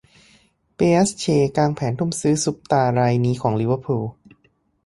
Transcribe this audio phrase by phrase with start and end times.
[0.75, 1.25] เปแอสเช
[1.57, 4.07] กางแผนทุ่มซื้อซุปตาร์รายนี้ของ ลิเวอร์พูล